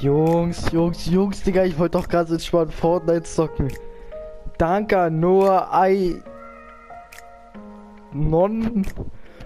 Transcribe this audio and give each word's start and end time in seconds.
Jungs, 0.00 0.70
Jungs, 0.72 1.06
Jungs, 1.06 1.42
Digga, 1.42 1.64
ich 1.64 1.78
wollte 1.78 1.98
doch 1.98 2.08
ganz 2.08 2.30
entspannt 2.30 2.72
Fortnite 2.72 3.22
zocken. 3.22 3.72
Danke, 4.58 5.10
Noah, 5.10 5.68
I. 5.88 6.20
Non. 8.12 8.84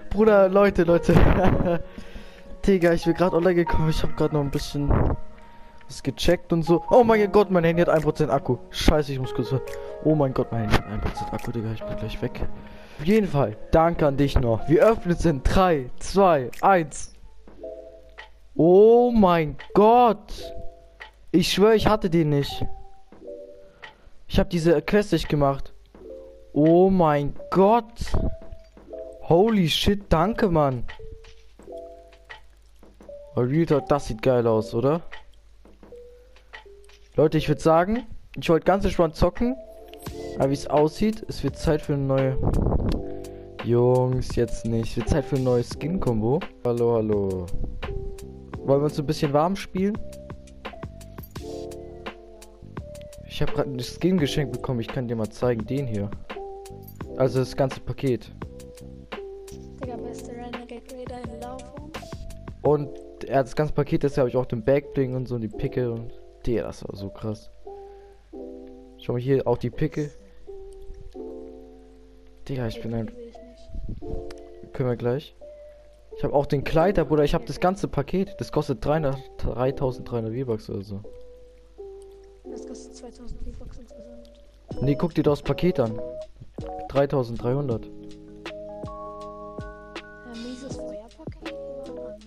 Bruder, 0.09 0.49
Leute, 0.49 0.83
Leute. 0.83 1.13
Digga, 2.65 2.93
ich 2.93 3.05
bin 3.05 3.13
gerade 3.13 3.35
online 3.35 3.55
gekommen. 3.55 3.89
Ich 3.89 4.01
habe 4.03 4.13
gerade 4.13 4.35
noch 4.35 4.41
ein 4.41 4.51
bisschen 4.51 4.89
was 5.87 6.03
gecheckt 6.03 6.51
und 6.53 6.63
so. 6.63 6.83
Oh 6.89 7.03
mein 7.03 7.31
Gott, 7.31 7.49
mein 7.51 7.63
Handy 7.63 7.81
hat 7.81 7.89
1% 7.89 8.29
Akku. 8.29 8.57
Scheiße, 8.69 9.11
ich 9.11 9.19
muss 9.19 9.33
kurz. 9.33 9.53
Oh 10.03 10.15
mein 10.15 10.33
Gott, 10.33 10.51
mein 10.51 10.69
Handy 10.69 10.75
hat 10.75 10.85
1% 10.85 11.33
Akku, 11.33 11.51
Digga. 11.51 11.71
Ich 11.73 11.83
bin 11.83 11.97
gleich 11.97 12.21
weg. 12.21 12.47
Auf 12.99 13.05
jeden 13.05 13.27
Fall, 13.27 13.55
danke 13.71 14.05
an 14.05 14.17
dich 14.17 14.37
noch. 14.37 14.67
Wir 14.67 14.85
öffnen 14.85 15.15
es 15.15 15.25
in 15.25 15.41
3, 15.41 15.89
2, 15.99 16.51
1. 16.61 17.13
Oh 18.61 19.09
mein 19.09 19.55
Gott. 19.73 20.53
Ich 21.31 21.53
schwöre, 21.53 21.75
ich 21.75 21.87
hatte 21.87 22.09
den 22.09 22.31
nicht. 22.31 22.65
Ich 24.27 24.37
habe 24.37 24.49
diese 24.49 24.81
Quest 24.81 25.13
nicht 25.13 25.29
gemacht. 25.29 25.71
Oh 26.51 26.89
mein 26.89 27.35
Gott. 27.51 27.93
Holy 29.29 29.69
shit, 29.69 30.03
danke, 30.09 30.49
Mann. 30.49 30.83
Real 33.37 33.65
Talk, 33.65 33.87
das 33.87 34.07
sieht 34.07 34.21
geil 34.21 34.45
aus, 34.45 34.73
oder? 34.73 35.03
Leute, 37.15 37.37
ich 37.37 37.47
würde 37.47 37.61
sagen, 37.61 38.07
ich 38.35 38.49
wollte 38.49 38.65
ganz 38.65 38.83
entspannt 38.83 39.15
zocken. 39.15 39.55
Aber 40.37 40.49
wie 40.49 40.55
es 40.55 40.67
aussieht, 40.67 41.25
es 41.29 41.45
wird 41.45 41.57
Zeit 41.57 41.81
für 41.81 41.93
eine 41.93 42.03
neue... 42.03 42.37
Jungs, 43.63 44.35
jetzt 44.35 44.65
nicht. 44.65 44.91
Es 44.91 44.97
wird 44.97 45.09
Zeit 45.09 45.23
für 45.23 45.37
ein 45.37 45.45
neues 45.45 45.69
Skin-Kombo. 45.69 46.41
Hallo, 46.65 46.95
hallo. 46.95 47.45
Wollen 48.69 48.81
wir 48.81 48.85
uns 48.85 48.99
ein 48.99 49.07
bisschen 49.07 49.33
warm 49.33 49.55
spielen? 49.55 49.97
Ich 53.27 53.41
habe 53.41 53.51
gerade 53.51 53.71
ein 53.71 53.79
Skin 53.79 54.19
geschenkt 54.19 54.51
bekommen. 54.51 54.79
Ich 54.79 54.87
kann 54.87 55.07
dir 55.07 55.15
mal 55.15 55.27
zeigen. 55.27 55.65
Den 55.65 55.87
hier. 55.87 56.11
Also 57.17 57.39
das 57.39 57.55
ganze 57.55 57.79
Paket. 57.79 58.31
Digga, 59.83 59.97
beste 59.97 60.33
Renegade 60.33 60.83
Raider 60.93 61.17
in 61.23 61.41
Laufung. 61.41 61.91
Und 62.61 62.89
er 63.23 63.39
hat 63.39 63.47
das 63.47 63.55
ganze 63.55 63.73
Paket, 63.73 64.03
das 64.03 64.19
habe 64.19 64.29
ich 64.29 64.37
auch 64.37 64.45
den 64.45 64.63
Backbling 64.63 65.15
und 65.15 65.27
so 65.27 65.33
und 65.33 65.41
die 65.41 65.47
Picke 65.47 65.91
und 65.91 66.13
der, 66.45 66.65
das 66.65 66.87
war 66.87 66.95
so 66.95 67.09
krass. 67.09 67.49
Schau 68.99 69.13
mal 69.13 69.19
hier 69.19 69.47
auch 69.47 69.57
die 69.57 69.71
Picke. 69.71 70.11
Digga, 72.47 72.67
ich 72.67 72.79
bin 72.83 72.93
ein. 72.93 73.11
Können 74.73 74.89
wir 74.89 74.95
gleich. 74.95 75.35
Ich 76.19 76.23
habe 76.25 76.33
auch 76.33 76.47
den 76.47 76.65
Kleider, 76.65 77.05
Bruder. 77.05 77.23
Ich 77.23 77.33
habe 77.33 77.45
das 77.45 77.61
ganze 77.61 77.87
Paket. 77.87 78.35
Das 78.39 78.51
kostet 78.51 78.83
300, 78.83 79.17
3300 79.37 80.33
V-Bucks 80.33 80.69
oder 80.69 80.83
so. 80.83 81.01
Das 82.43 82.67
kostet 82.67 82.93
2000 82.93 83.39
V-Bucks 83.39 83.77
insgesamt. 83.77 84.29
Nee, 84.81 84.95
guck 84.95 85.15
dir 85.15 85.23
das 85.23 85.41
Paket 85.41 85.79
an. 85.79 85.97
3300. 86.89 87.85
Äh, 87.85 87.89
mieses 90.43 90.75
Feuerpaket 90.75 91.53
oder 91.89 92.09
ein 92.09 92.19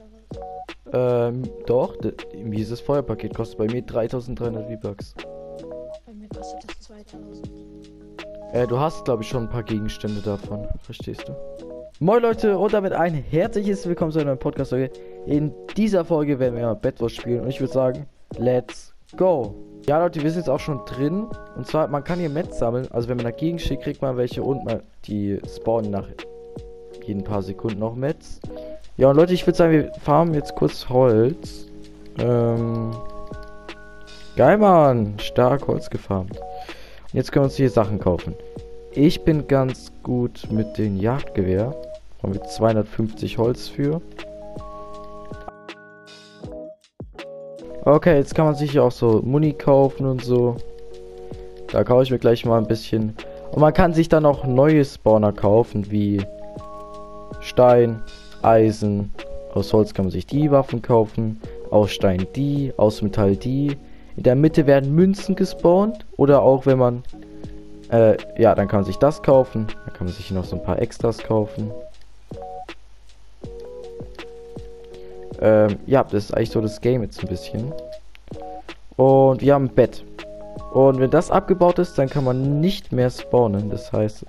anderes? 0.95 1.45
Ähm, 1.45 1.51
doch. 1.67 1.95
Dieses 2.33 2.81
Feuerpaket 2.81 3.35
kostet 3.35 3.59
bei 3.59 3.67
mir 3.67 3.83
3300 3.83 4.71
V-Bucks. 4.71 5.15
Bei 6.07 6.15
mir 6.15 6.29
kostet 6.31 6.65
das 6.67 6.81
2000. 6.81 7.51
Äh, 8.55 8.67
du 8.67 8.79
hast, 8.79 9.05
glaube 9.05 9.23
ich, 9.23 9.29
schon 9.29 9.43
ein 9.43 9.51
paar 9.51 9.65
Gegenstände 9.65 10.23
davon. 10.23 10.67
Verstehst 10.81 11.29
du? 11.29 11.72
Moin 12.03 12.21
Leute 12.21 12.59
und 12.59 12.73
damit 12.73 12.93
ein 12.93 13.15
herzliches 13.15 13.87
Willkommen 13.87 14.11
zu 14.11 14.19
einer 14.19 14.35
Podcast-Folge. 14.35 14.91
In 15.25 15.53
dieser 15.77 16.05
Folge 16.05 16.41
werden 16.41 16.57
wir 16.57 16.75
Bed 16.75 17.01
Wars 17.01 17.13
spielen 17.13 17.43
und 17.43 17.49
ich 17.49 17.61
würde 17.61 17.73
sagen, 17.73 18.07
let's 18.39 18.93
go. 19.17 19.55
Ja 19.87 20.01
Leute, 20.01 20.21
wir 20.21 20.29
sind 20.29 20.41
jetzt 20.41 20.49
auch 20.49 20.59
schon 20.59 20.85
drin. 20.85 21.29
Und 21.57 21.69
zwar, 21.69 21.87
man 21.87 22.03
kann 22.03 22.19
hier 22.19 22.29
Mets 22.29 22.59
sammeln. 22.59 22.89
Also 22.91 23.09
wenn 23.09 23.19
man 23.19 23.27
dagegen 23.27 23.61
schickt, 23.61 23.85
kriegt 23.85 24.03
man 24.03 24.17
welche 24.17 24.43
und 24.43 24.65
man 24.65 24.83
die 25.05 25.39
spawnen 25.47 25.93
nach 25.93 26.09
jeden 27.07 27.23
paar 27.23 27.41
Sekunden 27.41 27.79
noch 27.79 27.95
Mets. 27.95 28.41
Ja 28.97 29.09
und 29.09 29.17
Leute, 29.17 29.33
ich 29.33 29.47
würde 29.47 29.57
sagen, 29.57 29.73
wir 29.73 29.93
farmen 30.01 30.35
jetzt 30.35 30.57
kurz 30.57 30.89
Holz. 30.89 31.69
Ähm... 32.19 32.91
Geil, 34.35 34.59
Mann. 34.59 35.15
Stark 35.19 35.69
Holz 35.69 35.89
gefarmt. 35.89 36.37
Und 36.41 37.13
jetzt 37.13 37.31
können 37.31 37.45
wir 37.45 37.47
uns 37.47 37.55
hier 37.55 37.71
Sachen 37.71 38.01
kaufen. 38.01 38.35
Ich 38.91 39.23
bin 39.23 39.47
ganz 39.47 39.93
gut 40.03 40.49
mit 40.51 40.79
dem 40.79 40.97
Jagdgewehr. 40.97 41.73
Haben 42.23 42.35
wir 42.35 42.43
250 42.43 43.39
Holz 43.39 43.69
für. 43.69 44.01
Okay, 47.85 48.17
jetzt 48.17 48.35
kann 48.37 48.47
man 48.47 48.55
sich 48.55 48.71
hier 48.71 48.85
auch 48.85 48.93
so 48.93 49.21
Muni 49.25 49.55
kaufen 49.55 50.07
und 50.07 50.23
so. 50.23 50.57
Da 51.73 51.83
kaufe 51.83 52.05
ich 52.05 52.11
mir 52.11 52.19
gleich 52.19 52.45
mal 52.45 52.59
ein 52.59 52.69
bisschen. 52.69 53.17
Und 53.51 53.61
man 53.61 53.73
kann 53.73 53.93
sich 53.93 54.09
dann 54.09 54.25
auch 54.25 54.45
neue 54.45 54.85
Spawner 54.85 55.33
kaufen, 55.33 55.91
wie 55.91 56.23
Stein, 57.41 58.01
Eisen. 58.43 59.11
Aus 59.55 59.73
Holz 59.73 59.93
kann 59.93 60.05
man 60.05 60.13
sich 60.13 60.27
die 60.27 60.51
Waffen 60.51 60.81
kaufen. 60.81 61.41
Aus 61.71 61.91
Stein 61.91 62.27
die, 62.37 62.73
aus 62.77 63.03
Metall 63.03 63.37
die. 63.37 63.77
In 64.17 64.23
der 64.23 64.37
Mitte 64.37 64.67
werden 64.67 64.95
Münzen 64.95 65.35
gespawnt. 65.35 66.07
Oder 66.17 66.43
auch 66.43 66.67
wenn 66.67 66.79
man 66.79 67.03
äh, 67.93 68.17
ja, 68.41 68.55
dann 68.55 68.69
kann 68.69 68.81
man 68.81 68.85
sich 68.87 68.97
das 68.97 69.23
kaufen. 69.23 69.67
Dann 69.85 69.95
kann 69.95 70.07
man 70.07 70.15
sich 70.15 70.31
noch 70.31 70.45
so 70.45 70.57
ein 70.57 70.63
paar 70.63 70.81
Extras 70.81 71.19
kaufen. 71.19 71.71
Ähm, 75.43 75.77
ja, 75.87 76.05
das 76.05 76.25
ist 76.25 76.37
eigentlich 76.37 76.51
so 76.51 76.61
das 76.61 76.81
Game 76.81 77.03
jetzt 77.03 77.21
ein 77.21 77.29
bisschen. 77.29 77.73
Und 78.97 79.43
wir 79.43 79.55
haben 79.55 79.67
ein 79.67 79.75
Bett. 79.75 80.05
Und 80.73 81.01
wenn 81.01 81.11
das 81.11 81.31
abgebaut 81.31 81.79
ist, 81.79 81.99
dann 81.99 82.09
kann 82.09 82.25
man 82.25 82.61
nicht 82.61 82.93
mehr 82.93 83.11
spawnen. 83.11 83.69
Das 83.69 83.93
heißt, 83.93 84.25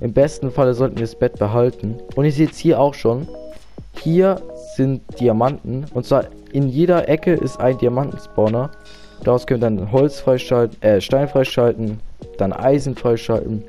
im 0.00 0.12
besten 0.12 0.50
Falle 0.50 0.74
sollten 0.74 0.96
wir 0.96 1.06
das 1.06 1.14
Bett 1.14 1.38
behalten. 1.38 1.98
Und 2.14 2.24
ihr 2.24 2.32
seht 2.32 2.52
es 2.52 2.58
hier 2.58 2.78
auch 2.78 2.94
schon. 2.94 3.26
Hier 4.02 4.40
sind 4.76 5.02
Diamanten. 5.18 5.86
Und 5.94 6.06
zwar 6.06 6.26
in 6.52 6.68
jeder 6.68 7.08
Ecke 7.08 7.32
ist 7.32 7.58
ein 7.58 7.78
Diamantenspawner. 7.78 8.70
Daraus 9.24 9.46
können 9.46 9.60
wir 9.60 9.70
dann 9.70 9.92
Holz 9.92 10.20
freischalten, 10.20 10.80
äh, 10.82 11.00
Stein 11.00 11.28
freischalten, 11.28 12.00
dann 12.38 12.52
Eisen 12.52 12.94
freischalten. 12.94 13.64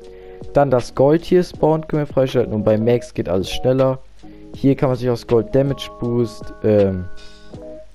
Dann 0.54 0.70
das 0.70 0.94
Gold 0.94 1.24
hier 1.24 1.42
spawnt 1.42 1.88
können 1.88 2.06
wir 2.06 2.12
freischalten 2.12 2.52
und 2.52 2.64
bei 2.64 2.76
Max 2.76 3.14
geht 3.14 3.28
alles 3.28 3.50
schneller. 3.50 3.98
Hier 4.54 4.76
kann 4.76 4.88
man 4.88 4.98
sich 4.98 5.08
aus 5.08 5.26
Gold 5.26 5.54
Damage 5.54 5.90
Boost, 6.00 6.52
ähm, 6.62 7.06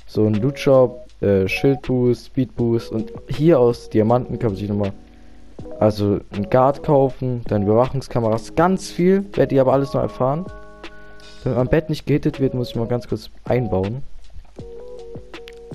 so 0.06 0.26
ein 0.26 0.34
Loot 0.36 0.60
Shop, 0.60 1.08
äh, 1.22 1.48
Schild 1.48 1.82
Boost, 1.84 2.28
Speed 2.28 2.56
Boost 2.56 2.92
und 2.92 3.12
hier 3.28 3.60
aus 3.60 3.90
Diamanten 3.90 4.38
kann 4.40 4.52
man 4.52 4.58
sich 4.58 4.70
nochmal 4.70 4.94
also 5.80 6.20
ein 6.32 6.50
Guard 6.50 6.84
kaufen, 6.84 7.42
dann 7.48 7.64
Überwachungskameras, 7.64 8.56
ganz 8.56 8.90
viel, 8.90 9.26
werdet 9.34 9.52
ihr 9.52 9.62
aber 9.62 9.74
alles 9.74 9.94
noch 9.94 10.02
erfahren. 10.02 10.46
Wenn 11.44 11.54
mein 11.54 11.68
Bett 11.68 11.90
nicht 11.90 12.06
gehittet 12.06 12.40
wird, 12.40 12.54
muss 12.54 12.70
ich 12.70 12.76
mal 12.76 12.88
ganz 12.88 13.08
kurz 13.08 13.30
einbauen. 13.46 14.04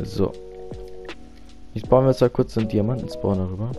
So. 0.03 0.32
Ich 1.75 1.88
baue 1.88 2.03
mir 2.03 2.09
jetzt 2.09 2.20
mal 2.20 2.31
kurz 2.31 2.59
einen 2.59 2.69
Diamantenspawner 2.69 3.49
rüber. 3.49 3.70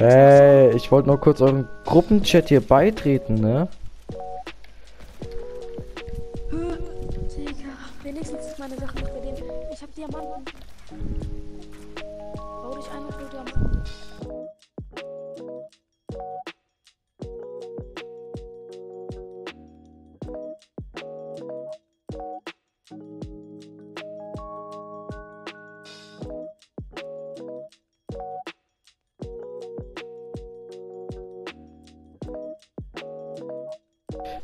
Hey, 0.00 0.74
ich 0.74 0.90
wollte 0.90 1.08
nur 1.08 1.20
kurz 1.20 1.42
euren 1.42 1.68
Gruppenchat 1.84 2.48
hier 2.48 2.62
beitreten, 2.62 3.34
ne? 3.34 3.68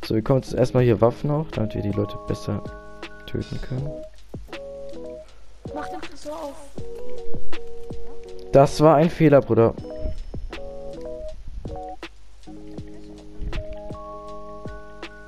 So, 0.06 0.14
wir 0.14 0.22
kommen 0.22 0.40
jetzt 0.40 0.54
erstmal 0.54 0.84
hier 0.84 1.00
Waffen 1.00 1.32
auf, 1.32 1.48
damit 1.50 1.74
wir 1.74 1.82
die 1.82 1.90
Leute 1.90 2.16
besser 2.28 2.62
töten 3.26 3.60
können. 3.60 3.90
Mach 5.74 5.88
den 5.88 6.00
Tresor 6.00 6.32
auf. 6.32 6.54
Das 8.52 8.80
war 8.80 8.94
ein 8.94 9.10
Fehler, 9.10 9.40
Bruder. 9.40 9.74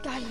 Geil. 0.05 0.23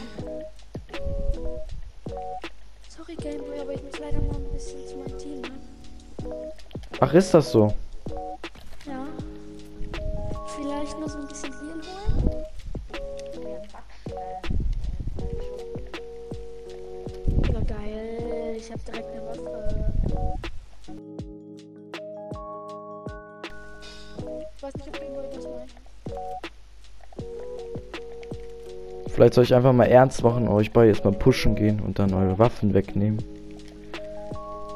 Sorry, 2.88 3.16
Gameboy, 3.18 3.60
aber 3.60 3.74
ich 3.74 3.84
muss 3.84 4.00
leider 4.00 4.22
mal 4.22 4.36
ein 4.38 4.54
bisschen 4.54 4.88
zu 4.88 4.96
meinem 4.96 5.18
Team, 5.18 5.42
ne? 5.42 6.52
Ach, 7.02 7.14
ist 7.14 7.34
das 7.34 7.52
so? 7.52 7.74
jetzt 18.78 18.88
direkt 18.88 19.10
eine 19.12 19.26
Waffe. 19.26 19.40
Ich 24.66 24.76
nicht, 24.76 24.88
ob 24.88 25.02
irgendwo 25.02 25.22
das 25.34 25.44
meint. 25.46 25.72
Vielleicht 29.08 29.34
soll 29.34 29.44
ich 29.46 29.56
einfach 29.56 29.74
mal 29.74 29.86
ernst 29.86 30.24
machen, 30.24 30.48
euch 30.48 30.72
beide 30.72 30.90
jetzt 30.90 31.04
mal 31.04 31.14
pushen 31.14 31.56
gehen 31.56 31.80
und 31.80 31.98
dann 31.98 32.14
eure 32.14 32.38
Waffen 32.38 32.74
wegnehmen. 32.74 33.24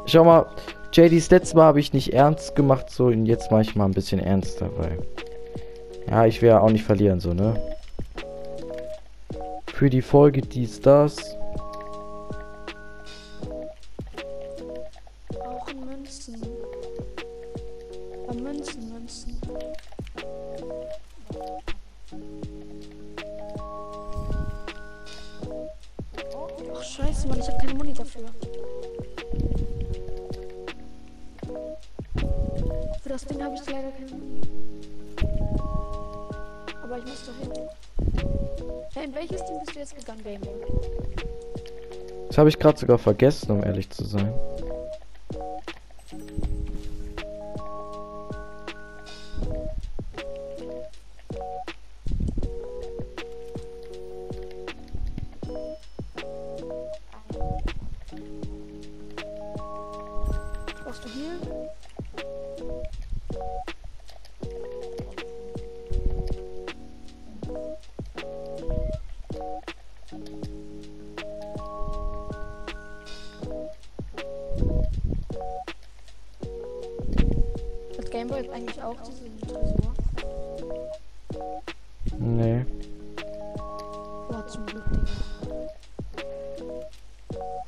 Schau 0.06 0.24
mal, 0.24 0.48
JDs 0.94 1.30
letztes 1.30 1.54
Mal 1.54 1.64
habe 1.64 1.80
ich 1.80 1.94
nicht 1.94 2.14
ernst 2.14 2.56
gemacht, 2.56 2.90
so 2.90 3.06
und 3.08 3.26
jetzt 3.28 3.52
mache 3.52 3.62
ich 3.62 3.76
mal 3.76 3.86
ein 3.86 3.94
bisschen 3.94 4.20
ernster, 4.20 4.70
weil. 4.78 4.98
Ja, 6.10 6.26
ich 6.26 6.42
will 6.42 6.50
ja 6.50 6.60
auch 6.60 6.72
nicht 6.72 6.84
verlieren, 6.84 7.20
so, 7.20 7.34
ne? 7.34 7.54
Für 9.68 9.90
die 9.90 10.02
Folge 10.02 10.42
dies, 10.42 10.82
das. 10.82 11.38
Aber 36.84 36.98
ich 36.98 37.06
muss 37.06 37.26
doch 37.26 37.38
hin. 37.40 37.52
Hey, 38.94 39.06
in 39.06 39.16
welches 39.16 39.46
Team 39.46 39.58
bist 39.64 39.76
du 39.76 39.80
jetzt 39.80 39.96
gegangen, 39.96 40.24
Gameboy? 40.24 40.54
Das 42.28 42.38
habe 42.38 42.50
ich 42.50 42.60
gerade 42.60 42.80
sogar 42.80 42.98
vergessen, 42.98 43.52
um 43.52 43.64
ehrlich 43.64 43.90
zu 43.90 44.06
sein. 44.06 44.34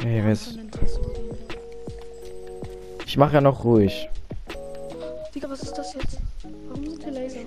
Ey, 0.05 0.21
was? 0.25 0.57
Ich 3.05 3.15
mache 3.15 3.35
ja 3.35 3.41
noch 3.41 3.63
ruhig. 3.63 4.09
Digga, 5.33 5.49
was 5.49 5.61
ist 5.63 5.77
das 5.77 5.93
jetzt? 5.93 6.17
Warum 6.67 6.85
sind 6.85 7.03
hier 7.03 7.13
Laser? 7.13 7.39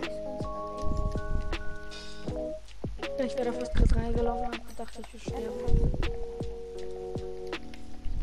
Ja, 3.19 3.25
ich 3.25 3.37
wäre 3.37 3.47
da 3.47 3.53
fast 3.53 3.75
gerade 3.75 3.97
reingelaufen 3.97 4.47
und 4.47 4.79
dachte, 4.79 5.03
ich 5.03 5.13
will 5.13 5.21
sterben. 5.21 5.93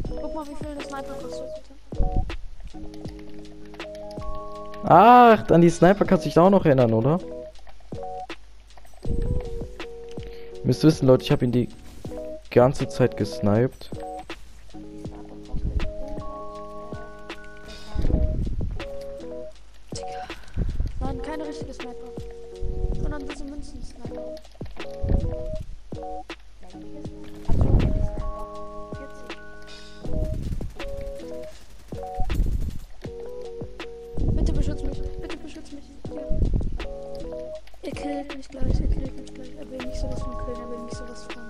Guck 0.10 0.36
mal, 0.36 0.48
wie 0.48 0.56
viel 0.56 0.76
das 0.76 0.86
Sniper 0.86 1.14
kostet, 1.14 1.48
bitte. 1.56 1.74
Ach, 4.86 5.50
an 5.50 5.62
die 5.62 5.70
Sniper 5.70 6.06
kannst 6.06 6.26
du 6.26 6.30
dich 6.30 6.34
da 6.34 6.42
auch 6.44 6.50
noch 6.50 6.66
erinnern, 6.66 6.94
oder? 6.94 7.20
Müsst 10.64 10.84
wissen, 10.84 11.08
Leute, 11.08 11.24
ich 11.24 11.32
habe 11.32 11.46
ihn 11.46 11.52
die 11.52 11.70
ganze 12.50 12.88
Zeit 12.88 13.16
gesniped. 13.16 13.92
Bitte 34.32 34.54
beschütz 34.54 34.84
mich. 34.84 35.02
Bitte 35.22 35.38
beschütz 35.38 35.72
mich. 35.72 35.92
Er 37.82 37.92
killt 37.92 38.38
mich 38.38 38.50
gleich. 38.50 38.82
Er 38.82 38.88
killt 38.88 39.20
mich 39.20 39.34
gleich. 39.34 39.52
Er 39.60 39.70
will 39.70 39.86
mich 39.86 40.00
sowas 40.00 40.22
von 40.22 40.38
killen. 40.46 40.62
Er 40.62 40.70
will 40.70 40.84
mich 40.84 40.94
sowas 40.94 41.24
von. 41.24 41.44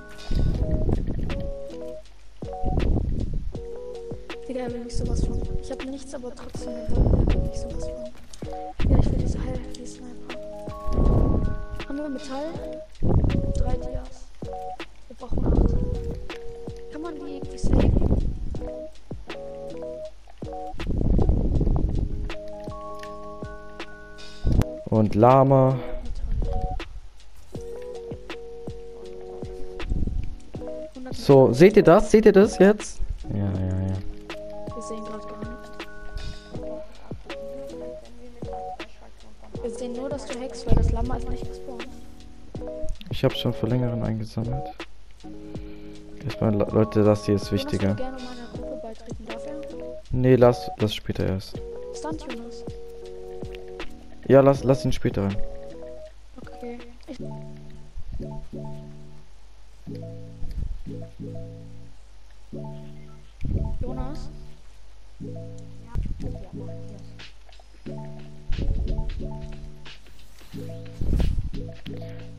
Digga, 4.48 4.60
er 4.60 4.74
will 4.74 4.84
mich 4.84 4.96
sowas 4.98 5.26
von. 5.26 5.42
Ich 5.62 5.72
habe 5.72 5.86
nichts, 5.86 6.14
aber 6.14 6.34
trotzdem. 6.36 6.74
Er 6.74 6.90
will 6.90 7.42
mich 7.42 7.60
sowas 7.60 7.88
von. 7.88 8.90
Ja, 8.90 8.98
ich 9.00 9.12
will 9.12 9.20
diese 9.20 9.40
Heil, 9.40 9.60
die 9.76 9.86
Sniper. 9.86 10.40
Haben 11.88 11.98
wir 11.98 12.10
Metall? 12.10 12.82
Drei 13.56 13.78
Dias. 13.78 14.23
Und 25.14 25.20
Lama. 25.20 25.76
So, 31.12 31.54
seht 31.54 31.78
ihr 31.78 31.84
das? 31.84 32.10
Seht 32.12 32.26
ihr 32.26 32.32
das 32.32 32.58
jetzt? 32.58 33.00
Ja, 33.30 33.38
ja, 33.38 33.46
ja. 33.46 33.96
Wir 34.76 34.82
sehen 34.82 35.04
gerade 35.06 35.28
gar 35.28 35.40
nicht. 35.40 35.52
Wir 39.62 39.70
sehen 39.70 39.94
nur, 39.94 40.10
dass 40.10 40.26
du 40.26 40.40
hackst, 40.40 40.66
weil 40.68 40.76
das 40.76 40.92
Lama 40.92 41.16
ist 41.18 41.30
nicht 41.30 41.48
gespawnt. 41.48 41.88
Ich 43.12 43.24
habe 43.24 43.36
schon 43.36 43.54
vor 43.54 43.70
längerem 43.70 44.02
eingesammelt. 44.04 44.64
Erstmal, 46.26 46.56
Le- 46.56 46.68
Leute, 46.72 47.04
das 47.04 47.26
hier 47.26 47.36
ist 47.36 47.50
Jonas, 47.52 47.54
wichtiger. 47.54 47.90
würde 47.90 47.96
gerne 48.04 48.18
meiner 48.18 48.48
Gruppe 48.68 48.82
beitreten. 48.82 49.26
Darf 49.28 49.46
er? 49.46 49.54
Nee, 50.12 50.36
lass, 50.36 50.70
lass 50.80 50.94
später 50.96 51.26
erst. 51.28 51.60
Stunt 51.96 52.22
Jonas. 52.30 52.64
Ja, 54.28 54.42
lass, 54.42 54.64
lass 54.64 54.86
ihn 54.86 54.92
später 54.92 55.24
rein. 55.24 55.38
Okay. 56.42 56.78
Ich 57.08 57.20
Jonas? 63.82 64.30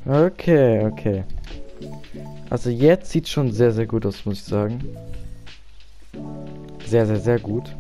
Okay, 0.07 0.85
okay. 0.87 1.25
Also 2.51 2.71
jetzt 2.71 3.11
sieht 3.11 3.29
schon 3.29 3.53
sehr, 3.53 3.73
sehr 3.73 3.87
gut 3.87 4.07
aus, 4.07 4.25
muss 4.25 4.39
ich 4.39 4.45
sagen. 4.45 4.85
Sehr, 6.87 7.07
sehr, 7.07 7.21
sehr 7.21 7.39
gut. 7.39 7.75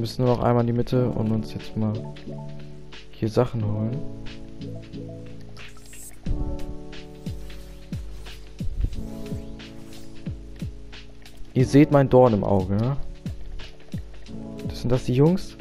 Wir 0.00 0.04
müssen 0.04 0.24
nur 0.24 0.34
noch 0.34 0.42
einmal 0.42 0.62
in 0.62 0.68
die 0.68 0.72
Mitte 0.72 1.10
und 1.10 1.30
uns 1.30 1.52
jetzt 1.52 1.76
mal 1.76 1.92
hier 3.10 3.28
Sachen 3.28 3.62
holen. 3.62 3.98
Ihr 11.52 11.66
seht 11.66 11.90
mein 11.90 12.08
Dorn 12.08 12.32
im 12.32 12.44
Auge, 12.44 12.76
ne? 12.76 12.96
Das 14.68 14.80
sind 14.80 14.90
das 14.90 15.04
die 15.04 15.12
Jungs? 15.12 15.58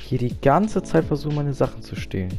Hier 0.00 0.16
die 0.16 0.34
ganze 0.40 0.82
Zeit 0.82 1.04
versuchen, 1.04 1.34
meine 1.34 1.52
Sachen 1.52 1.82
zu 1.82 1.96
stehlen. 1.96 2.32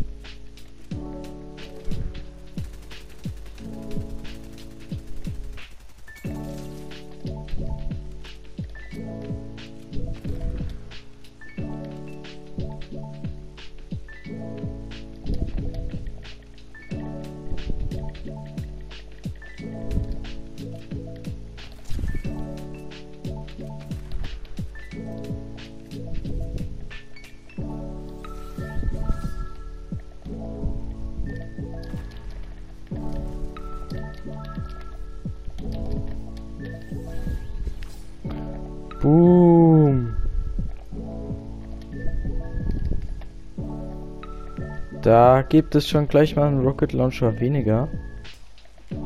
Da 45.06 45.44
gibt 45.44 45.76
es 45.76 45.88
schon 45.88 46.08
gleich 46.08 46.36
mal 46.36 46.48
einen 46.48 46.66
Rocket 46.66 46.92
Launcher 46.92 47.40
weniger. 47.40 47.88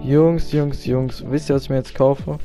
Jungs, 0.02 0.54
Jungs, 0.54 0.86
Jungs, 0.86 1.22
wisst 1.28 1.50
ihr, 1.50 1.56
was 1.56 1.64
ich 1.64 1.70
mir 1.70 1.76
jetzt 1.76 1.94
kaufe? 1.94 2.40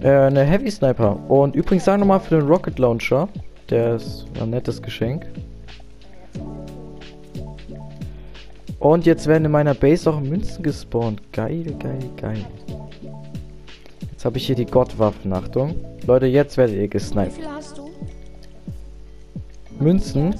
Äh, 0.00 0.08
eine 0.08 0.44
Heavy 0.44 0.70
Sniper. 0.70 1.18
Und 1.28 1.56
übrigens 1.56 1.86
sag 1.86 1.98
nochmal 1.98 2.20
für 2.20 2.36
den 2.36 2.46
Rocket 2.46 2.78
Launcher. 2.78 3.28
Der 3.68 3.96
ist 3.96 4.26
ein 4.40 4.50
nettes 4.50 4.80
Geschenk. 4.80 5.26
Und 8.78 9.04
jetzt 9.04 9.26
werden 9.26 9.46
in 9.46 9.50
meiner 9.50 9.74
Base 9.74 10.08
auch 10.08 10.20
Münzen 10.20 10.62
gespawnt. 10.62 11.20
Geil, 11.32 11.64
geil, 11.80 11.98
geil. 12.16 12.46
Jetzt 14.12 14.24
habe 14.24 14.38
ich 14.38 14.46
hier 14.46 14.54
die 14.54 14.66
Gottwaffen. 14.66 15.32
Achtung. 15.32 15.74
Leute, 16.06 16.26
jetzt 16.26 16.56
werdet 16.56 16.76
ihr 16.76 16.86
gesniped. 16.86 17.40
Münzen? 19.80 20.32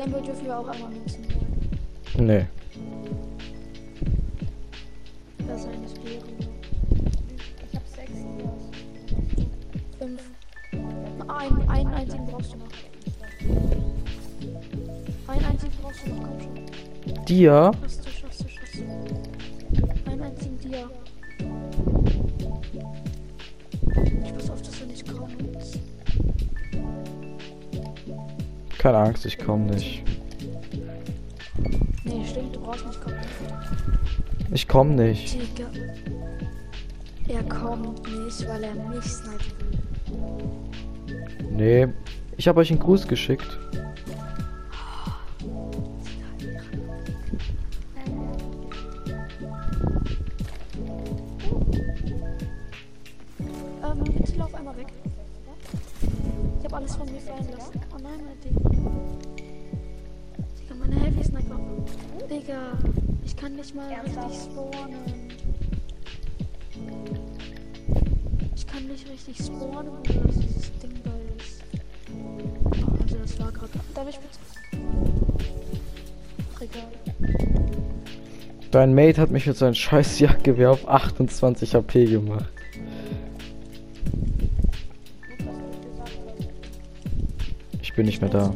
Gameboy 0.00 0.22
dürfen 0.22 0.46
wir 0.46 0.58
auch 0.58 0.66
einmal 0.66 0.88
holen. 0.88 1.04
Nee. 2.16 2.46
Das 5.46 5.60
ist 5.60 5.68
eine 5.68 5.88
Sphäre. 5.88 6.24
Ich 7.70 7.76
hab 7.76 7.86
sechs 7.86 8.12
hier. 8.12 8.50
Fünf. 9.98 10.22
Ein, 11.28 11.68
einen 11.68 11.92
einzigen 11.92 12.24
brauchst 12.24 12.54
du 12.54 12.56
noch. 12.56 12.68
Einen 15.28 15.44
einzigen 15.44 15.72
brauchst 15.82 16.06
du 16.06 16.14
noch, 16.14 16.22
komm 16.22 16.40
schon. 16.40 17.24
Dir? 17.26 17.70
Keine 28.80 28.96
Angst, 28.96 29.26
ich 29.26 29.36
komme 29.36 29.66
nicht. 29.66 30.02
Nee, 32.02 32.24
stimmt, 32.26 32.56
du 32.56 32.60
brauchst 32.60 32.86
nicht 32.86 32.98
kommen. 33.02 33.16
Ich 34.54 34.66
komme 34.66 34.94
nicht. 34.94 35.34
Digga. 35.34 35.68
Er 37.28 37.42
kommt 37.42 38.02
nicht, 38.04 38.48
weil 38.48 38.64
er 38.64 38.74
mich 38.74 39.04
snipen 39.04 39.52
will. 40.96 41.50
Nee. 41.50 41.88
Ich 42.38 42.48
habe 42.48 42.60
euch 42.60 42.70
einen 42.70 42.80
Gruß 42.80 43.06
geschickt. 43.06 43.58
Richtig 69.30 69.46
spawnen, 69.46 69.88
ohne 69.88 70.26
dass 70.26 70.38
dieses 70.38 70.72
Ding 70.78 70.90
da 71.04 71.10
ist. 71.38 71.62
Also 73.02 73.16
das 73.18 73.40
war 73.40 73.52
gerade. 73.52 73.72
Darf 73.94 74.08
ich 74.08 74.18
bitte? 74.18 74.38
Ach, 76.54 76.60
egal. 76.60 76.88
Dein 78.70 78.94
Mate 78.94 79.20
hat 79.20 79.30
mich 79.30 79.46
mit 79.46 79.56
seinem 79.56 79.74
scheiß 79.74 80.20
Jagdgewehr 80.20 80.70
auf 80.70 80.88
28 80.88 81.74
HP 81.74 82.04
gemacht. 82.04 82.48
Ich 87.82 87.92
bin 87.94 88.06
nicht 88.06 88.20
mehr 88.20 88.30
da. 88.30 88.54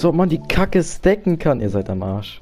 Als 0.00 0.06
ob 0.06 0.14
man 0.14 0.30
die 0.30 0.40
Kacke 0.40 0.82
stacken 0.82 1.38
kann. 1.38 1.60
Ihr 1.60 1.68
seid 1.68 1.90
am 1.90 2.02
Arsch. 2.02 2.40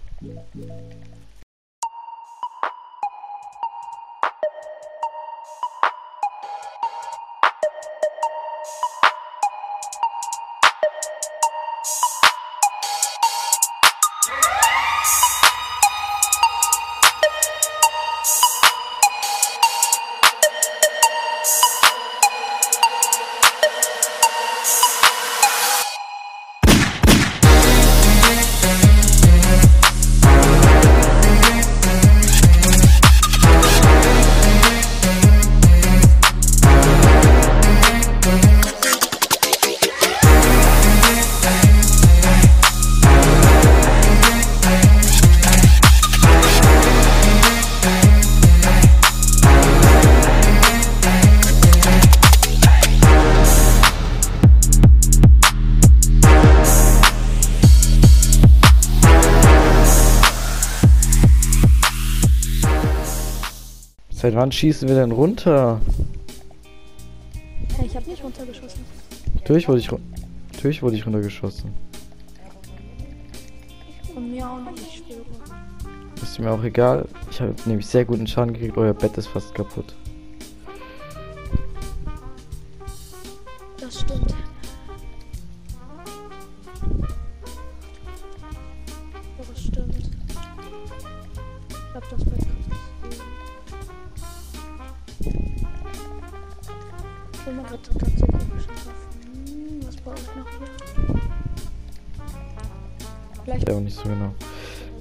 Seit 64.28 64.36
wann 64.36 64.52
schießen 64.52 64.86
wir 64.86 64.94
denn 64.94 65.10
runter? 65.10 65.80
Ich 67.82 67.96
habe 67.96 68.10
nicht 68.10 68.22
runtergeschossen. 68.22 68.84
Natürlich 69.36 69.66
wurde 69.66 69.78
ich, 69.78 69.88
ru- 69.88 70.00
natürlich 70.52 70.82
wurde 70.82 70.96
ich 70.96 71.06
runtergeschossen. 71.06 71.72
Von 74.12 74.30
mir 74.30 74.46
auch 74.46 74.58
nicht, 74.70 74.82
ich 74.86 74.96
schwöre. 74.98 75.24
Ist 76.22 76.38
mir 76.38 76.50
auch 76.50 76.62
egal. 76.62 77.08
Ich 77.30 77.40
habe 77.40 77.54
nämlich 77.64 77.86
sehr 77.86 78.04
guten 78.04 78.26
Schaden 78.26 78.52
gekriegt. 78.52 78.76
Euer 78.76 78.92
Bett 78.92 79.16
ist 79.16 79.28
fast 79.28 79.54
kaputt. 79.54 79.94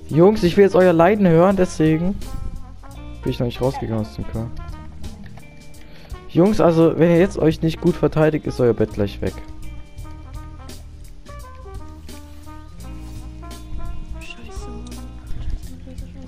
Jungs, 0.10 0.44
ich 0.44 0.56
will 0.56 0.64
jetzt 0.64 0.76
euer 0.76 0.94
Leiden 0.94 1.28
hören, 1.28 1.58
deswegen 1.58 2.16
bin 3.24 3.32
ich 3.32 3.40
noch 3.40 3.46
nicht 3.46 3.62
rausgegangen 3.62 4.06
aus 4.06 4.16
dem 4.16 4.26
Car. 4.28 4.50
Jungs, 6.30 6.62
also 6.62 6.98
wenn 6.98 7.12
ihr 7.12 7.20
jetzt 7.20 7.38
euch 7.38 7.62
nicht 7.62 7.82
gut 7.82 7.96
verteidigt, 7.96 8.46
ist 8.48 8.60
euer 8.60 8.74
Bett 8.74 8.94
gleich 8.94 9.22
weg. 9.22 9.34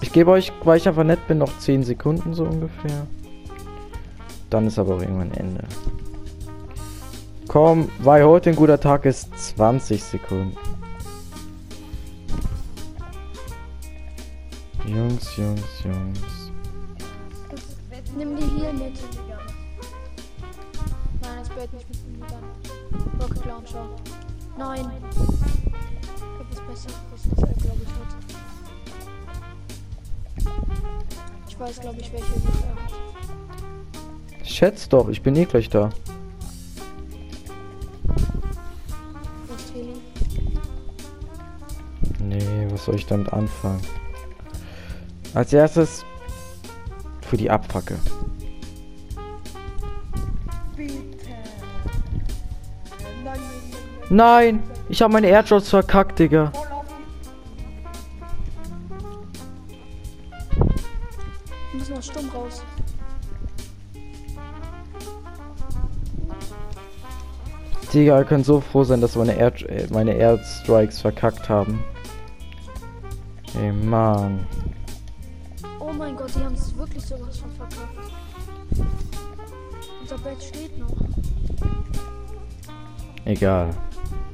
Ich 0.02 0.12
gebe 0.12 0.32
euch, 0.32 0.52
weil 0.64 0.78
ich 0.78 0.88
einfach 0.88 1.04
nett 1.04 1.26
bin, 1.28 1.38
noch 1.38 1.56
10 1.60 1.84
Sekunden 1.84 2.34
so 2.34 2.44
ungefähr. 2.44 3.06
Dann 4.50 4.66
ist 4.66 4.80
aber 4.80 4.96
auch 4.96 5.02
irgendwann 5.02 5.32
Ende. 5.32 5.64
Komm, 7.48 7.90
weil 8.00 8.24
heute 8.26 8.50
ein 8.50 8.56
guter 8.56 8.80
Tag 8.80 9.06
ist 9.06 9.30
20 9.38 10.04
Sekunden. 10.04 10.58
Jungs, 14.90 15.38
Jungs, 15.38 15.84
Jungs. 15.84 16.52
Nimm 18.18 18.36
die 18.36 18.46
hier 18.46 18.74
mit. 18.74 19.00
Nein, 21.22 21.38
das 21.38 21.50
Bett 21.50 21.72
nicht 21.74 21.88
mit 21.90 22.00
dem 22.08 22.20
Gun. 22.22 22.44
Rocket 23.22 23.46
Launcher. 23.46 23.88
Nein. 24.58 24.86
habe 24.86 24.94
was 26.50 26.60
Besseres, 26.62 26.96
was 27.12 27.24
er, 27.44 27.54
glaube 27.54 27.82
ich, 27.84 27.90
hat. 28.00 28.16
Ich 31.48 31.60
weiß, 31.60 31.82
glaube 31.82 32.00
ich, 32.02 32.12
welche 32.12 32.26
er 32.26 32.34
hat. 34.42 34.48
Schätz 34.48 34.90
doch, 34.90 35.08
ich 35.10 35.22
bin 35.22 35.36
eh 35.36 35.46
gleich 35.46 35.70
da. 35.70 35.92
Was? 39.48 39.72
Nee, 42.20 42.68
was 42.72 42.86
soll 42.86 42.96
ich 42.96 43.06
damit 43.06 43.32
anfangen? 43.32 43.99
Als 45.34 45.54
erstes 45.54 46.06
für 47.22 47.38
die 47.38 47.50
Abfacke. 47.50 47.96
Nein, 54.10 54.64
ich 54.90 55.02
habe 55.04 55.14
meine 55.14 55.28
Airdrops 55.28 55.70
verkackt, 55.70 56.18
Digga. 56.18 56.52
Wir 61.72 61.80
müssen 61.80 61.96
aus 61.96 62.08
Sturm 62.08 62.30
raus. 62.30 62.64
Digga, 67.94 68.20
ihr 68.20 68.26
könnt 68.26 68.46
so 68.46 68.62
froh 68.62 68.84
sein, 68.84 69.02
dass 69.02 69.16
meine, 69.16 69.36
Air 69.36 69.54
äh, 69.70 69.88
meine 69.92 70.14
Airstrikes 70.14 71.02
verkackt 71.02 71.48
haben. 71.50 71.84
Ey, 73.60 73.72
Mann. 73.72 74.46
Oh 76.00 76.02
mein 76.02 76.16
Gott, 76.16 76.34
die 76.34 76.40
haben 76.40 76.54
es 76.54 76.74
wirklich 76.78 77.06
sowas 77.06 77.40
von 77.40 77.52
verkauft. 77.52 78.14
Unser 80.00 80.18
Bett 80.20 80.42
steht 80.42 80.80
noch. 80.80 80.96
Egal. 83.26 83.70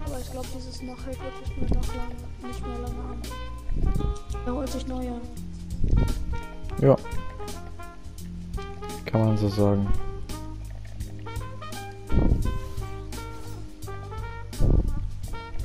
Aber 0.05 0.19
ich 0.19 0.29
glaube, 0.29 0.47
dieses 0.55 0.83
noch 0.83 1.03
hält 1.07 1.17
wirklich 1.23 1.57
nur 1.57 1.81
noch 1.81 1.95
lange, 1.95 2.47
nicht 2.47 2.67
mehr 2.67 2.77
lange 2.77 3.01
an. 3.01 3.21
Er 4.45 4.53
holt 4.53 4.69
sich 4.69 4.85
neue. 4.85 5.19
Ja. 6.81 6.95
Kann 9.05 9.25
man 9.25 9.35
so 9.35 9.49
sagen. 9.49 9.87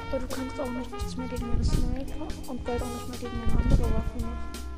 Aber 0.09 0.19
du 0.19 0.27
kannst 0.35 0.61
auch 0.61 0.71
nichts 0.71 1.17
mehr 1.19 1.29
gegen 1.29 1.47
meine 1.51 1.63
Sniper 1.65 2.27
und 2.49 2.65
bald 2.65 2.81
auch 2.81 2.87
nicht 2.87 3.23
mehr 3.23 3.31
gegen 3.31 3.43
eine 3.43 3.63
andere 3.63 3.83
Waffe 3.83 4.19
noch. 4.23 4.70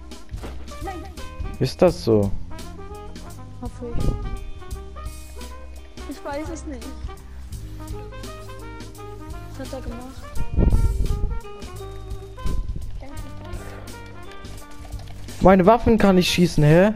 Ist 1.59 1.81
das 1.81 2.05
so? 2.05 2.31
Hoffe 3.61 3.87
ich. 3.97 4.05
Ich 6.11 6.25
weiß 6.25 6.49
es 6.53 6.67
nicht. 6.67 6.87
Was 9.59 9.73
hat 9.73 9.75
er 9.75 9.81
gemacht? 9.81 10.23
Meine 15.41 15.67
Waffen 15.67 15.99
kann 15.99 16.19
ich 16.19 16.31
schießen, 16.31 16.63
hä? 16.65 16.93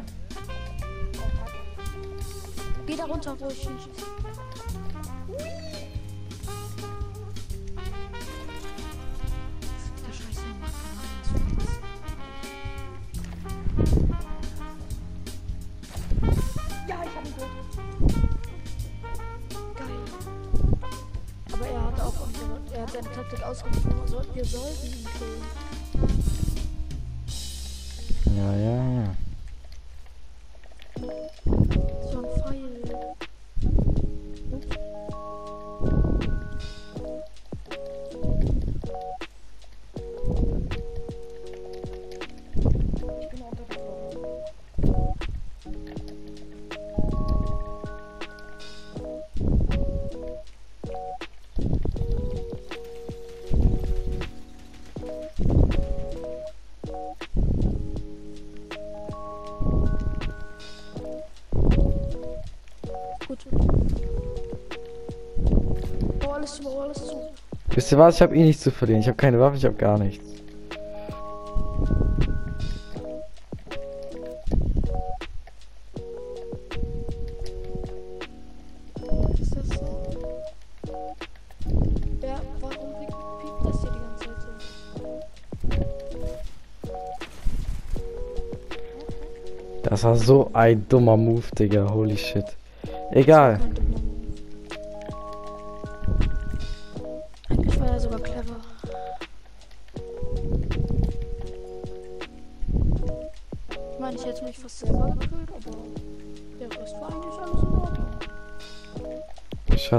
Seine 22.97 23.15
Taktik. 23.15 23.43
Also 23.45 23.65
wir 24.35 24.45
sollten 24.45 24.87
ihn 24.87 25.07
killen. 25.19 25.43
Ja, 28.37 28.57
ja, 28.57 29.03
ja. 29.03 29.26
Ihr 67.97 68.01
was? 68.01 68.17
Ich 68.17 68.21
habe 68.23 68.37
eh 68.37 68.45
nichts 68.45 68.63
zu 68.63 68.71
verlieren. 68.71 69.01
Ich 69.01 69.07
habe 69.09 69.17
keine 69.17 69.41
Waffen, 69.41 69.57
ich 69.57 69.65
habe 69.65 69.75
gar 69.75 69.99
nichts. 69.99 70.23
Ist 79.41 79.57
das 79.57 79.67
so? 79.79 80.03
Ja, 82.21 82.39
warum 82.61 82.93
piept 82.99 83.17
piept 83.41 83.65
das 83.65 83.81
hier 83.81 83.91
die 83.91 84.01
ganze 84.05 84.25
Zeit 84.27 84.43
so? 84.43 85.09
Das 89.85 90.05
war 90.05 90.17
so 90.17 90.51
ein 90.53 90.87
dummer 90.87 91.17
Move, 91.17 91.45
Digga. 91.59 91.89
Holy 91.91 92.19
shit. 92.19 92.45
Egal. 93.13 93.59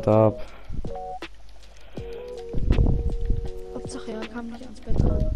Up. 0.07 0.39
Hauptsache, 3.73 4.11
er 4.13 4.27
kam 4.29 4.47
nicht 4.47 4.63
ans 4.63 4.79
Bett 4.79 5.03
ran. 5.03 5.31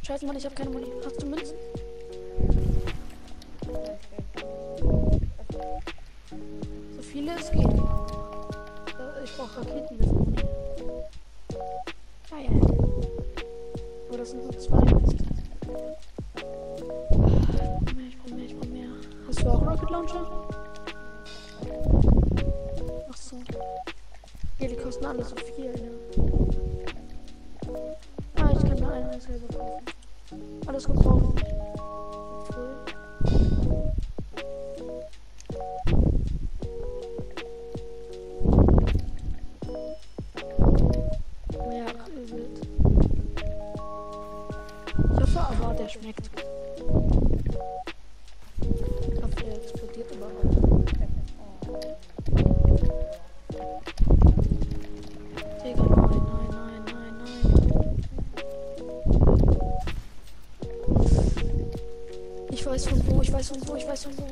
Scheiße, 0.00 0.24
Mann, 0.24 0.36
ich 0.36 0.44
habe 0.46 0.54
keine 0.54 0.70
Muni. 0.70 0.86
Hast 1.04 1.22
du 1.22 1.26
Münzen? 1.26 1.41
Schmeckt. 46.02 46.30
Ich 48.60 49.22
hoffe, 49.22 49.36
der 49.44 49.54
explodiert 49.54 50.08
aber 50.12 50.26
auch. 50.26 50.42
Digga, 55.64 55.84
nein, 55.84 56.22
nein, 56.28 56.48
nein, 56.50 56.82
nein, 56.86 57.14
nein. 57.18 57.38
Ich 62.50 62.66
weiß 62.66 62.86
von 62.86 63.00
wo, 63.06 63.22
ich 63.22 63.32
weiß 63.32 63.48
von 63.48 63.68
wo, 63.68 63.76
ich 63.76 63.86
weiß 63.86 64.04
von 64.04 64.12
wo. 64.18 64.24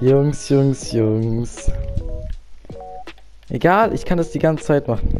Jungs, 0.00 0.48
Jungs, 0.48 0.90
Jungs. 0.92 1.70
Egal, 3.48 3.94
ich 3.94 4.04
kann 4.04 4.18
das 4.18 4.32
die 4.32 4.40
ganze 4.40 4.64
Zeit 4.64 4.88
machen. 4.88 5.11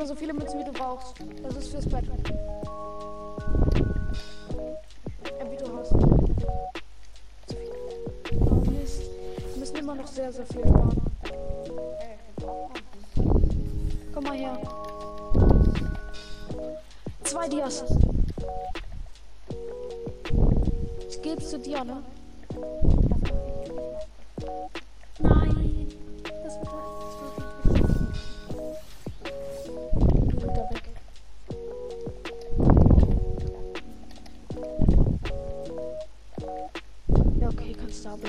Mir 0.00 0.06
so 0.06 0.14
viele 0.14 0.32
Münzen, 0.32 0.58
wie 0.58 0.64
du 0.64 0.72
brauchst. 0.72 1.14
Das 1.42 1.56
ist 1.56 1.68
fürs 1.72 1.86
Bett. 1.86 2.06
Ja, 5.38 5.50
wie 5.50 5.56
du 5.58 5.76
hast. 5.76 5.92
Oh 8.40 8.70
Mist. 8.70 9.02
Wir 9.50 9.58
müssen 9.58 9.76
immer 9.76 9.94
noch 9.94 10.06
sehr, 10.06 10.32
sehr 10.32 10.46
viel 10.46 10.62
sparen. 10.62 11.02
Komm 14.14 14.24
mal 14.24 14.38
her. 14.38 14.58
Zwei 17.24 17.48
Dias. 17.50 17.84
Ich 21.10 21.20
gebe 21.20 21.42
zu 21.42 21.58
dir, 21.58 21.84
ne? 21.84 22.02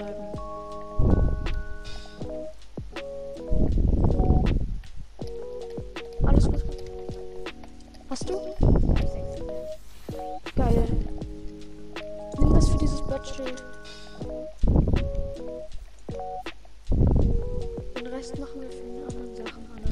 Bleiben. 0.01 0.25
Alles 6.25 6.45
gut. 6.45 6.63
Hast 8.09 8.29
du? 8.29 8.33
Geil. 10.55 10.87
Nimm 12.39 12.53
das 12.53 12.69
für 12.69 12.77
dieses 12.77 13.01
Bettschild. 13.03 13.63
Den 17.95 18.07
Rest 18.07 18.39
machen 18.39 18.61
wir 18.61 18.71
für 18.71 18.83
die 18.83 19.03
anderen 19.07 19.35
Sachen 19.35 19.67
alle. 19.75 19.89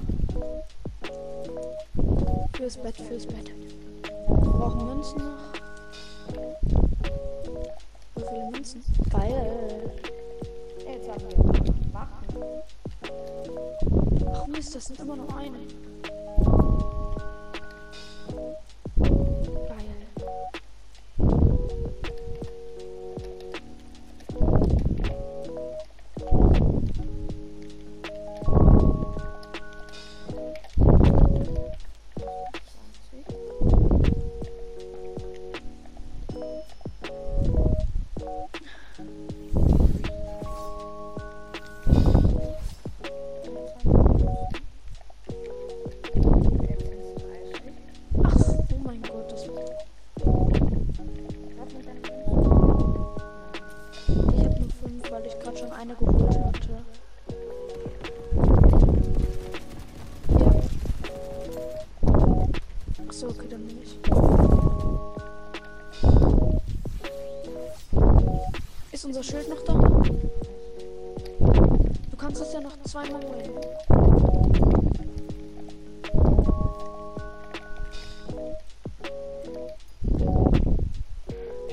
Fürs 2.58 2.78
Bett, 2.78 2.98
fürs 2.98 3.26
Bett. 3.26 3.52
Wir 4.28 4.52
brauchen 4.52 4.86
Münzen 4.86 5.18
noch. 5.20 5.69
Münzen. 8.74 8.84
Geil. 9.10 9.92
Jetzt 10.86 11.10
haben 11.10 11.24
wir 11.30 11.94
Wachen. 11.94 12.26
Ach 14.34 14.48
Mist, 14.48 14.76
das 14.76 14.86
sind 14.86 15.00
immer 15.00 15.16
noch 15.16 15.36
eine. 15.36 15.58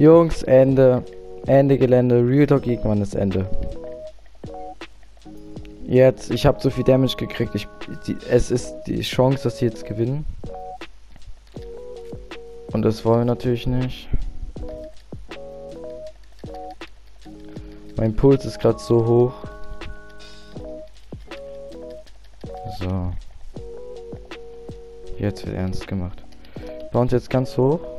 Jungs, 0.06 0.44
Ende. 0.44 1.02
Ende 1.46 1.76
Gelände. 1.76 2.24
Real 2.24 2.46
Talk 2.46 2.64
irgendwann 2.64 3.02
ist 3.02 3.16
Ende. 3.16 3.44
Jetzt, 5.84 6.30
ich 6.30 6.46
habe 6.46 6.60
so 6.60 6.70
viel 6.70 6.84
Damage 6.84 7.16
gekriegt. 7.16 7.56
Ich, 7.56 7.66
die, 8.06 8.16
es 8.30 8.52
ist 8.52 8.72
die 8.86 9.00
Chance, 9.00 9.42
dass 9.42 9.58
sie 9.58 9.64
jetzt 9.64 9.84
gewinnen. 9.84 10.24
Und 12.72 12.82
das 12.82 13.04
wollen 13.04 13.22
wir 13.22 13.24
natürlich 13.24 13.66
nicht. 13.66 14.08
Mein 17.96 18.14
Puls 18.14 18.44
ist 18.44 18.60
gerade 18.60 18.78
so 18.78 19.04
hoch. 19.04 19.32
So. 22.78 23.10
Jetzt 25.18 25.44
wird 25.44 25.56
ernst 25.56 25.88
gemacht. 25.88 26.22
Bei 26.92 27.00
uns 27.00 27.10
jetzt 27.10 27.28
ganz 27.28 27.58
hoch. 27.58 27.95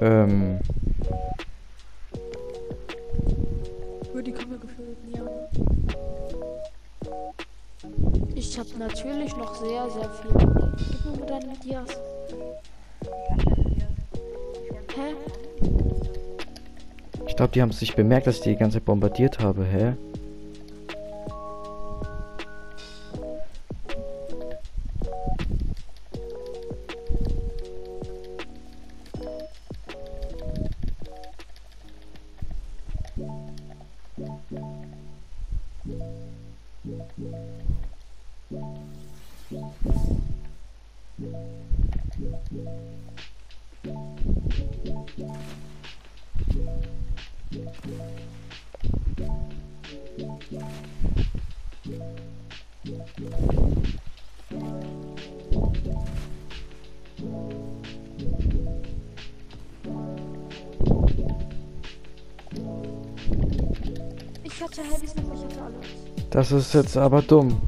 Ähm. 0.00 0.58
Über 4.12 4.22
die 4.22 4.32
Kamera 4.32 4.58
gefilmt, 4.60 4.98
ja. 5.14 5.22
Ich 8.34 8.58
habe 8.58 8.68
natürlich 8.78 9.36
noch 9.36 9.54
sehr, 9.54 9.88
sehr 9.90 10.10
viel. 10.10 10.32
Gib 10.32 11.04
mir 11.04 11.20
mal 11.20 11.26
deine 11.26 11.58
Dias. 11.64 11.88
Hä? 14.94 15.14
Ich 17.26 17.36
glaube, 17.36 17.52
die 17.52 17.62
haben 17.62 17.70
es 17.70 17.80
nicht 17.80 17.96
bemerkt, 17.96 18.26
dass 18.26 18.36
ich 18.36 18.42
die 18.42 18.50
die 18.50 18.56
ganze 18.56 18.78
Zeit 18.78 18.84
bombardiert 18.84 19.40
habe, 19.40 19.64
hä? 19.64 19.94
Ich 64.42 64.62
hatte 64.62 64.82
Heavys 64.82 65.14
noch, 65.16 65.34
ich 65.34 65.44
hatte 65.44 65.62
alles. 65.62 66.30
Das 66.30 66.52
ist 66.52 66.74
jetzt 66.74 66.96
aber 66.96 67.22
dumm. 67.22 67.60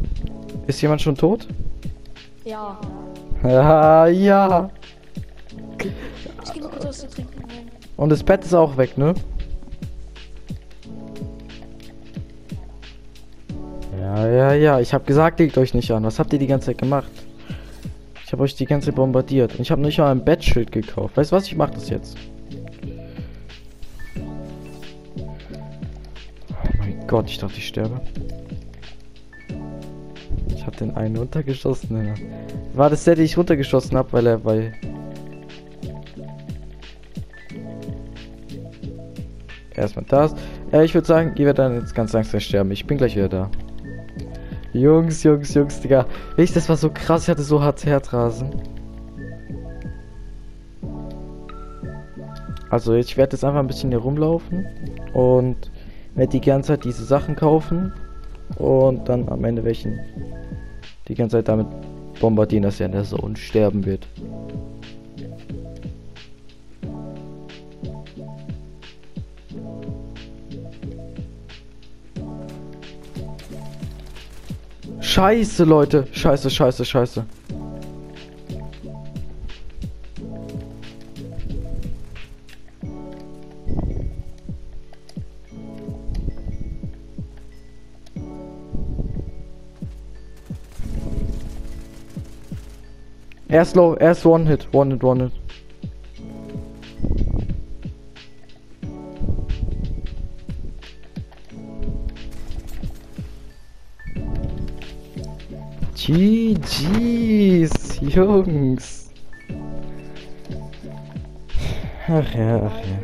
Ist 0.67 0.81
jemand 0.83 1.01
schon 1.01 1.15
tot? 1.15 1.47
Ja. 2.45 2.79
Ja, 3.43 4.07
ja. 4.07 4.71
Ich 6.45 6.53
geh 6.53 6.61
mal 6.61 6.71
kurz 6.71 6.85
was 6.85 6.99
zu 6.99 7.09
trinken. 7.09 7.43
Und 7.97 8.09
das 8.11 8.23
Bett 8.23 8.45
ist 8.45 8.55
auch 8.55 8.77
weg, 8.77 8.99
ne? 8.99 9.15
Ja. 14.61 14.81
Ich 14.81 14.95
habe 14.95 15.05
gesagt, 15.05 15.39
legt 15.41 15.59
euch 15.59 15.75
nicht 15.75 15.91
an. 15.91 16.05
Was 16.05 16.19
habt 16.19 16.33
ihr 16.33 16.39
die 16.39 16.47
ganze 16.47 16.67
Zeit 16.67 16.79
gemacht? 16.79 17.11
Ich 18.25 18.33
habe 18.33 18.43
euch 18.43 18.57
die 18.57 18.65
ganze 18.65 18.87
Zeit 18.87 18.97
bombardiert. 18.97 19.55
Und 19.55 19.61
ich 19.61 19.71
habe 19.71 19.83
nicht 19.83 19.99
mal 19.99 20.11
ein 20.11 20.25
Bettschild 20.25 20.73
gekauft. 20.73 21.17
Weißt 21.17 21.31
du 21.31 21.37
was? 21.37 21.47
Ich 21.47 21.55
mach 21.57 21.71
das 21.71 21.89
jetzt. 21.89 22.17
Oh 26.51 26.79
mein 26.79 27.07
Gott, 27.07 27.31
ich 27.31 27.39
dachte, 27.39 27.57
ich 27.59 27.69
sterbe. 27.69 28.01
Ich 30.49 30.67
habe 30.67 30.77
den 30.77 30.97
einen 30.97 31.17
runtergeschossen. 31.17 32.15
War 32.75 32.91
das 32.91 33.05
der, 33.05 33.15
den 33.15 33.25
ich 33.25 33.39
runtergeschossen 33.39 33.97
habe, 33.97 34.13
weil 34.13 34.27
er 34.27 34.39
bei... 34.39 34.73
Erstmal 39.75 40.05
das. 40.09 40.35
Ja, 40.73 40.83
ich 40.83 40.95
würde 40.95 41.07
sagen, 41.07 41.35
ihr 41.37 41.45
werdet 41.45 41.59
dann 41.59 41.81
jetzt 41.81 41.95
ganz 41.95 42.13
langsam 42.13 42.41
sterben. 42.41 42.73
Ich 42.73 42.87
bin 42.87 42.99
gleich 42.99 43.15
wieder 43.15 43.29
da. 43.29 43.51
Jungs, 44.77 45.23
Jungs, 45.23 45.55
Jungs, 45.55 45.81
Digga. 45.81 46.07
Wirklich, 46.31 46.53
das 46.53 46.69
war 46.69 46.77
so 46.77 46.91
krass. 46.91 47.25
Ich 47.25 47.29
hatte 47.29 47.43
so 47.43 47.63
hart 47.63 47.85
Herzrasen. 47.85 48.51
Also, 52.71 52.95
ich 52.95 53.17
werde 53.17 53.37
jetzt 53.37 53.45
einfach 53.45 53.61
ein 53.61 53.67
bisschen 53.67 53.91
hier 53.91 54.01
rumlaufen. 54.01 54.67
Und 55.15 55.71
werde 56.15 56.33
die 56.33 56.41
ganze 56.41 56.69
Zeit 56.69 56.85
diese 56.85 57.05
Sachen 57.05 57.37
kaufen. 57.37 57.93
Und 58.59 59.09
dann 59.09 59.29
am 59.29 59.45
Ende 59.45 59.65
welchen 59.65 59.99
die 61.09 61.15
ganze 61.15 61.39
Zeit 61.39 61.49
damit 61.49 61.67
bombardieren, 62.21 62.63
dass 62.63 62.81
er 62.81 62.87
in 62.87 62.93
der 62.93 63.05
Zone 63.05 63.37
sterben 63.37 63.85
wird. 63.85 64.07
Scheiße, 75.17 75.65
Leute. 75.65 76.07
Scheiße, 76.13 76.51
scheiße, 76.51 76.85
scheiße. 76.85 77.25
Er 93.49 93.63
ist 93.63 93.75
low, 93.75 93.95
er 93.95 94.11
ist 94.11 94.27
one 94.27 94.47
hit, 94.47 94.69
one 94.75 94.93
hit, 94.93 95.03
one 95.03 95.23
hit. 95.23 95.46
GG's, 106.07 107.99
Jungs. 108.01 109.11
Ach 112.07 112.33
ja, 112.33 112.63
ach 112.65 112.79
ja. 112.79 112.99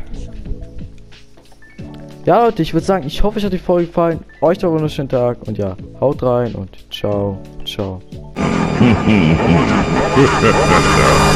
Ja, 2.25 2.45
Leute, 2.45 2.63
ich 2.63 2.73
würde 2.73 2.87
sagen, 2.87 3.05
ich 3.05 3.21
hoffe, 3.25 3.39
euch 3.39 3.45
hat 3.45 3.53
die 3.53 3.59
Folge 3.59 3.89
gefallen. 3.89 4.21
Euch 4.41 4.63
einen 4.63 4.75
wunderschönen 4.75 5.09
Tag 5.09 5.39
und 5.49 5.59
ja, 5.59 5.77
haut 6.01 6.23
rein 6.23 6.55
und 6.55 6.71
ciao, 6.93 7.37
ciao. 7.65 8.01